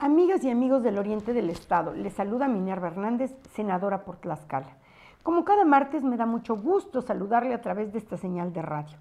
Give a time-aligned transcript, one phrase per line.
[0.00, 4.76] Amigas y amigos del Oriente del Estado, les saluda Minerva Hernández, senadora por Tlaxcala.
[5.24, 8.96] Como cada martes me da mucho gusto saludarle a través de esta señal de radio.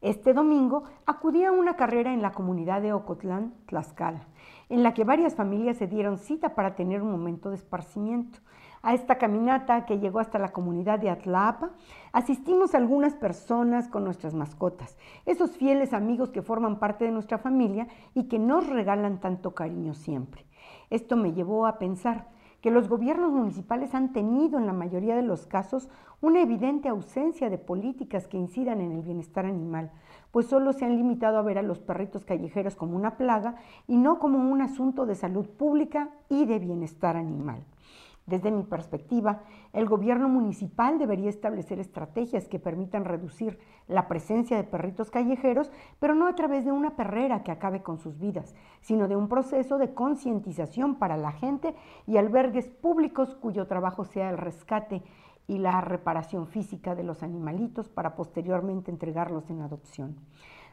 [0.00, 4.26] Este domingo acudí a una carrera en la comunidad de Ocotlán, Tlaxcala,
[4.68, 8.40] en la que varias familias se dieron cita para tener un momento de esparcimiento.
[8.84, 11.70] A esta caminata que llegó hasta la comunidad de Atlapa,
[12.10, 17.86] asistimos algunas personas con nuestras mascotas, esos fieles amigos que forman parte de nuestra familia
[18.12, 20.46] y que nos regalan tanto cariño siempre.
[20.90, 22.26] Esto me llevó a pensar
[22.60, 25.88] que los gobiernos municipales han tenido en la mayoría de los casos
[26.20, 29.92] una evidente ausencia de políticas que incidan en el bienestar animal,
[30.32, 33.54] pues solo se han limitado a ver a los perritos callejeros como una plaga
[33.86, 37.64] y no como un asunto de salud pública y de bienestar animal.
[38.26, 43.58] Desde mi perspectiva, el gobierno municipal debería establecer estrategias que permitan reducir
[43.88, 47.98] la presencia de perritos callejeros, pero no a través de una perrera que acabe con
[47.98, 51.74] sus vidas, sino de un proceso de concientización para la gente
[52.06, 55.02] y albergues públicos cuyo trabajo sea el rescate
[55.48, 60.16] y la reparación física de los animalitos para posteriormente entregarlos en adopción.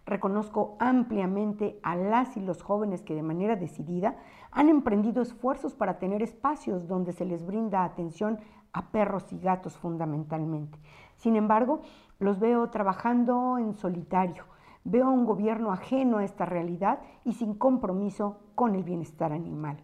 [0.10, 4.16] Reconozco ampliamente a las y los jóvenes que de manera decidida
[4.50, 8.40] han emprendido esfuerzos para tener espacios donde se les brinda atención
[8.74, 10.80] a perros y gatos fundamentalmente.
[11.16, 11.82] Sin embargo,
[12.18, 14.46] los veo trabajando en solitario.
[14.84, 19.78] Veo a un gobierno ajeno a esta realidad y sin compromiso con el bienestar animal.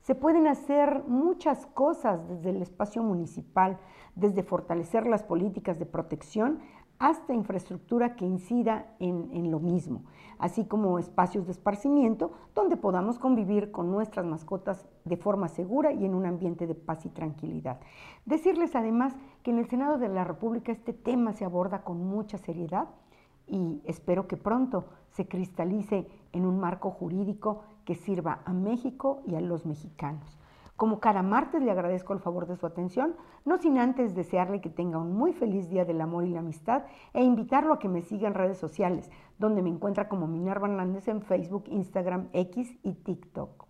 [0.00, 3.78] Se pueden hacer muchas cosas desde el espacio municipal,
[4.14, 6.60] desde fortalecer las políticas de protección
[7.00, 10.04] hasta infraestructura que incida en, lo mismo,
[10.38, 16.04] así como espacios de esparcimiento donde podamos convivir con nuestras mascotas de forma segura y
[16.04, 17.80] en un ambiente de paz y tranquilidad.
[18.26, 22.36] Decirles además que en el Senado de la República este tema se aborda con mucha
[22.36, 22.88] seriedad
[23.46, 29.36] y espero que pronto se cristalice en un marco jurídico que sirva a México y
[29.36, 30.38] a los mexicanos.
[30.80, 33.14] Como cada martes le agradezco el favor de su atención,
[33.44, 36.84] no sin antes desearle que tenga un muy feliz día del amor y la amistad
[37.12, 41.06] e invitarlo a que me siga en redes sociales, donde me encuentra como Minerva Hernández
[41.08, 43.69] en Facebook, Instagram, X y TikTok.